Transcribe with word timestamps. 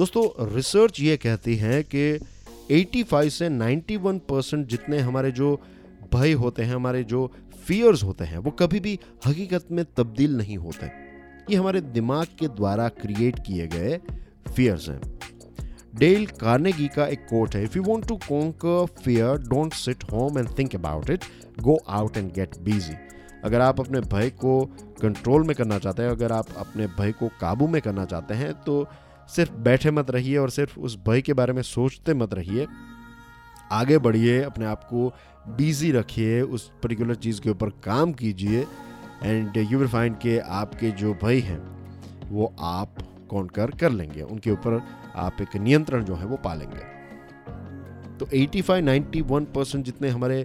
दोस्तों 0.00 0.22
रिसर्च 0.54 1.00
ये 1.00 1.16
कहती 1.16 1.54
है 1.56 1.82
कि 1.94 2.02
85 2.70 3.30
से 3.30 3.48
91 3.48 4.18
परसेंट 4.28 4.66
जितने 4.66 4.98
हमारे 4.98 5.30
जो 5.30 5.48
भय 6.14 6.32
होते 6.32 6.62
हैं, 6.62 6.74
हमारे 6.74 7.02
जो 7.04 7.30
फियर्स 7.66 8.02
होते 8.02 8.24
हैं, 8.24 8.38
वो 8.38 8.50
कभी 8.50 8.80
भी 8.80 8.98
हकीकत 9.26 9.66
में 9.70 9.84
तब्दील 9.96 10.36
नहीं 10.36 10.56
होते। 10.56 10.86
ये 11.50 11.56
हमारे 11.56 11.80
दिमाग 11.80 12.26
के 12.38 12.48
द्वारा 12.50 12.88
क्रिएट 13.02 13.38
किए 13.38 13.66
गए 13.66 14.00
फियर्स 14.54 14.88
हैं। 14.88 15.00
डेल 15.94 16.26
कार्नेगी 16.40 16.88
का 16.88 17.06
एक 17.06 17.26
कोट 17.30 17.56
है 17.56 17.62
if 17.64 17.76
you 17.78 17.82
want 17.82 18.08
to 18.08 18.16
conquer 18.28 18.86
fear 19.02 19.36
don't 19.48 19.74
sit 19.74 20.04
home 20.12 20.38
and 20.38 20.48
think 20.58 20.74
about 20.76 21.10
it 21.10 21.24
go 21.60 21.78
out 21.88 22.16
and 22.16 22.32
get 22.32 22.58
busy 22.60 22.94
अगर 23.44 23.60
आप 23.60 23.80
अपने 23.80 24.00
भय 24.08 24.30
को 24.40 24.58
कंट्रोल 25.02 25.46
में 25.46 25.54
करना 25.56 25.78
चाहते 25.78 26.02
हैं, 26.02 26.10
अगर 26.10 26.32
आप 26.32 26.56
अपने 26.56 26.86
भय 26.98 27.12
को 27.12 27.28
काबू 27.40 27.68
में 27.68 27.80
करना 27.82 28.04
चाहते 28.04 28.34
हैं 28.34 28.52
तो 28.62 28.86
सिर्फ़ 29.36 29.52
बैठे 29.52 29.90
मत 29.90 30.10
रहिए 30.10 30.36
और 30.36 30.50
सिर्फ़ 30.50 30.78
उस 30.80 30.98
भय 31.08 31.20
के 31.20 31.32
बारे 31.32 31.52
में 31.52 31.62
सोचते 31.62 32.14
मत 32.14 32.34
रहिए। 32.34 32.66
आगे 33.72 33.98
बढ़िए, 33.98 34.42
अपने 34.42 34.64
आप 34.64 34.84
को 34.84 35.12
बिज़ी 35.48 35.92
रखिए, 35.92 36.40
उस 36.42 36.70
पर्टिकुलर 36.82 37.14
चीज़ 37.14 37.40
के 37.40 37.50
ऊपर 37.50 37.68
काम 37.84 38.12
कीजिए 38.12 38.66
एंड 39.22 39.56
यू 39.56 39.78
विल 39.78 39.88
फाइंड 39.88 40.18
के 40.18 40.38
आपके 40.38 40.90
जो 40.90 41.14
भय 41.14 41.38
हैं, 41.38 41.60
वो 42.30 42.54
आप 42.60 42.96
कॉन्कर 43.30 43.70
कर 43.70 43.90
लेंगे। 43.90 44.22
उनके 44.22 44.50
ऊपर 44.50 44.80
आप 45.16 45.36
एक 45.40 45.56
नियंत्रण 45.56 46.04
जो 46.04 46.14
है 46.14 46.26
वो 46.26 46.36
पालेंगे 46.36 46.88
तो 48.18 48.26
85-91 48.26 49.44
परसेंट 49.54 49.84
जितने 49.84 50.08
हमारे 50.08 50.44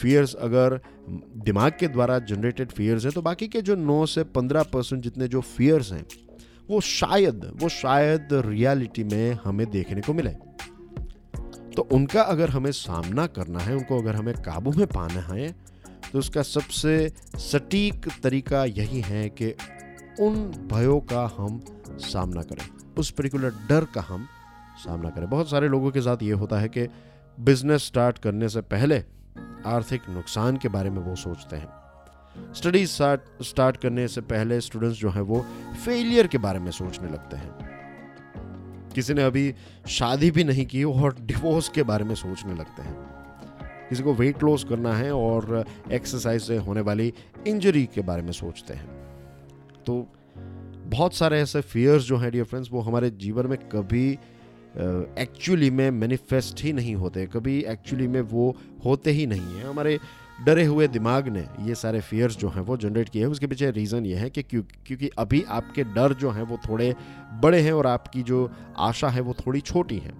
फियर्स 0.00 0.34
अगर 0.34 0.80
दिमाग 1.44 1.72
के 1.80 1.88
द्वारा 1.88 2.18
जनरेटेड 2.18 2.70
फियर्स 2.70 3.04
हैं 3.04 3.12
तो 3.12 3.22
बाकी 3.22 3.48
के 3.48 3.62
जो 3.62 3.76
9 3.76 4.06
से 4.06 4.24
15 4.36 4.66
परसेंट 4.72 5.02
जितने 5.02 5.28
जो 5.28 5.40
फियर्स 5.40 5.92
हैं 5.92 6.04
वो 6.68 6.80
शायद 6.80 7.44
वो 7.54 7.68
शायद 7.68 8.28
रियलिटी 8.32 9.04
में 9.04 9.38
हमें 9.44 9.70
देखने 9.70 10.00
को 10.00 10.14
मिले। 10.14 10.30
तो 11.76 11.82
उनका 11.92 12.22
अगर 12.22 12.50
हमें 12.50 12.70
सामना 12.72 13.26
करना 13.26 13.58
है, 13.58 13.74
उनको 13.74 14.00
अगर 14.02 14.16
हमें 14.16 14.34
काबू 14.34 14.72
में 14.72 14.86
पाना 14.86 15.20
है 15.34 15.50
तो 16.12 16.18
उसका 16.18 16.42
सबसे 16.42 17.12
सटीक 17.36 18.08
तरीका 18.22 18.64
यही 18.64 19.00
है 19.00 19.28
कि 19.28 19.54
उन 20.20 20.34
भयों 20.72 21.00
का 21.00 21.24
हम 21.36 21.60
सामना 21.90 22.42
करें। 22.42 22.66
उस 22.98 23.10
पर्टिकुलर 23.10 23.54
डर 23.68 23.84
का 23.84 24.00
हम 24.00 24.26
सामना 24.78 25.10
करें। 25.10 25.28
बहुत 25.30 25.50
सारे 25.50 25.68
लोगों 25.68 25.90
के 25.90 26.00
साथ 26.00 26.22
ये 26.22 26.32
होता 26.32 26.58
है 26.58 26.68
कि 26.68 26.86
बिज़नेस 27.38 27.86
स्टार्ट 27.86 28.18
करने 28.18 28.48
से 28.48 28.60
पहले 28.60 28.98
आर्थिक 29.66 30.08
नुकसान 30.10 30.56
के 30.56 30.68
बारे 30.68 30.90
में 30.90 30.98
वो 30.98 31.14
सोचते 31.16 31.56
हैं। 31.56 31.68
स्टडीज़ 32.54 32.90
स्टार्ट 33.42 33.76
करने 33.76 34.08
से 34.08 34.20
पहले 34.20 34.60
स्टूडेंट्स 34.60 34.98
जो 34.98 35.10
हैं 35.10 35.22
वो 35.22 35.44
फेलियर 35.84 36.26
के 36.26 36.38
बारे 36.38 36.58
में 36.58 36.70
सोचने 36.70 37.08
लगते 37.08 37.36
हैं। 37.36 37.68
किसी 38.94 39.14
ने 39.14 39.22
अभी 39.22 39.54
शादी 39.88 40.30
भी 40.30 40.44
नहीं 40.44 40.66
की 40.66 40.84
और 40.84 41.16
डिवोर्स 41.20 41.68
के 41.68 41.82
बारे 41.82 42.04
में 42.04 42.14
सोचने 42.14 42.54
लगते 42.54 42.82
हैं। 42.82 42.96
किसी 43.88 44.02
को 44.02 44.14
वेट 44.14 44.42
लॉस 44.42 44.64
करना 44.64 44.94
है 44.94 45.12
और 45.14 45.64
एक्सरसाइज 45.92 46.42
से 46.42 46.56
होने 46.56 46.80
वाली 46.80 47.12
इंजरी 47.46 47.84
के 47.86 48.00
बारे 48.00 48.22
में 48.22 48.32
सोचते 48.32 48.74
हैं। 48.74 48.86
तो 49.86 50.06
बहुत 50.86 51.14
सारे 51.14 51.40
ऐसे 51.40 51.60
फियर्स 51.60 52.04
जो 52.04 52.16
हैं 52.16 52.30
डियर 52.32 52.44
फ्रेंड्स 52.44 52.70
वो 52.72 52.80
हमारे 52.80 53.10
जीवन 53.10 53.46
में 53.46 53.58
कभी 53.68 54.10
एक्चुअली 55.18 55.70
में 55.70 55.90
मैनिफेस्ट 55.90 56.62
ही 56.64 56.72
नहीं 56.72 56.94
होते। 56.94 57.26
कभी 57.26 57.58
एक्चुअली 57.64 58.06
में 58.06 58.20
वो 58.20 58.56
होते 58.84 59.10
ही 59.10 59.26
नहीं 59.26 59.56
हैं। 59.56 59.66
हमारे 59.66 59.98
डरे 60.38 60.64
हुए 60.64 60.86
दिमाग 60.88 61.28
ने 61.28 61.44
ये 61.60 61.74
सारे 61.74 62.00
फियर्स 62.00 62.36
जो 62.38 62.48
हैं 62.48 62.60
वो 62.60 62.76
जनरेट 62.76 63.08
किए 63.08 63.22
हैं। 63.22 63.30
उसके 63.30 63.46
पीछे 63.46 63.70
रीज़न 63.70 64.06
ये 64.06 64.16
है 64.16 64.28
कि 64.30 64.42
क्यों, 64.42 64.62
क्योंकि 64.86 65.10
अभी 65.18 65.42
आपके 65.50 65.84
डर 65.84 66.12
जो 66.12 66.30
हैं 66.30 66.42
वो 66.42 66.58
थोड़े 66.68 66.94
बड़े 67.42 67.60
हैं 67.60 67.72
और 67.72 67.86
आपकी 67.86 68.22
जो 68.22 68.50
आशा 68.78 69.08
है 69.08 69.20
वो 69.20 69.34
थोड़ी 69.36 69.60
छोटी 69.62 69.98
है। 69.98 70.12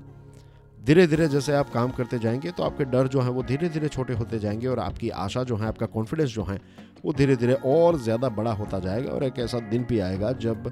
धीरे 0.79 1.07
धीरे 1.07 1.29
जैसे 1.29 1.53
आप 1.53 1.71
काम 1.71 1.91
करते 1.91 2.19
जाएँगे 2.19 2.51
तो 2.51 2.63
आपके 2.63 2.85
डर 2.87 3.09
जो 3.09 3.21
हैं 3.21 3.31
वो 3.31 3.43
धीरे 3.43 3.69
धीरे 3.69 3.89
छोटे 3.89 4.15
होते 4.15 4.39
जाएँगे 4.39 4.67
और 4.67 4.79
आपकी 4.79 5.09
आशा 5.11 5.43
जो 5.43 5.57
है, 5.57 5.67
आपका 5.67 5.87
कॉन्फिडेंस 5.87 6.31
जो 6.31 6.45
है 6.45 6.61
वो 7.05 7.13
धीरे 7.13 7.37
धीरे 7.37 7.55
और 7.67 7.99
ज़्यादा 7.99 8.29
बड़ा 8.31 8.53
होता 8.53 8.79
जाएगा 8.79 9.11
और 9.13 9.25
एक 9.25 9.39
ऐसा 9.39 9.59
दिन 9.71 9.85
भी 9.85 9.99
आएगा 10.01 10.33
जब 10.35 10.71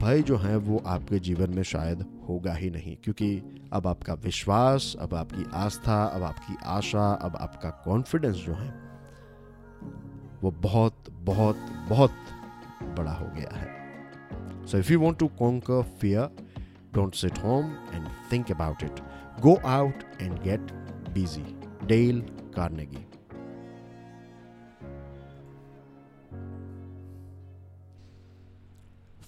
भय 0.00 0.22
जो 0.22 0.36
है 0.36 0.56
वो 0.56 0.82
आपके 0.86 1.18
जीवन 1.18 1.50
में 1.50 1.62
शायद 1.62 2.04
होगा 2.28 2.54
ही 2.54 2.70
नहीं, 2.70 2.96
क्योंकि 2.96 3.42
अब 3.72 3.86
आपका 3.86 4.14
विश्वास, 4.14 4.94
अब 5.00 5.14
आपकी 5.14 5.44
आस्था, 5.54 6.02
अब 6.04 6.22
आपकी 6.22 6.56
आशा, 6.64 7.12
अब 7.12 7.36
आपका 7.36 7.70
कॉन्फिडेंस 7.84 8.36
जो 8.36 8.54
है, 8.54 8.68
वो 10.42 10.50
बहुत 10.50 11.10
बहुत 11.10 11.56
बहुत 11.88 12.14
बड़ा 12.98 13.12
हो 13.12 13.26
गया 13.26 13.56
है। 13.56 14.66
So 14.66 14.78
if 14.78 14.92
you 14.92 15.00
want 15.00 15.18
to 15.18 15.28
conquer 15.38 15.82
fear 16.00 16.36
don't 16.94 17.14
sit 17.14 17.38
home 17.38 17.72
and 17.94 18.08
think 18.32 18.50
about 18.50 18.82
it 18.82 19.00
go 19.40 19.54
out 19.54 20.04
and 20.22 20.42
get 20.42 20.72
busy 21.14 21.44
Dale 21.86 22.20
Carnegie 22.56 23.06